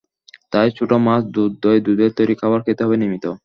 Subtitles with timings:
[0.51, 3.25] তাই ছোট মাছ, দুধ, দই, দুধের তৈরি খাবার খেতে হবে নিয়মিত।